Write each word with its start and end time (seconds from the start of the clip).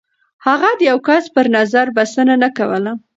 هغه 0.45 0.69
د 0.79 0.81
يو 0.89 0.97
کس 1.07 1.23
پر 1.35 1.45
نظر 1.57 1.85
بسنه 1.95 2.35
نه 2.43 2.49
کوله. 2.57 2.91